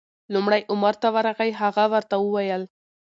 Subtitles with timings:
[0.33, 2.63] لومړی عمر ته ورغی، هغه ورته وویل: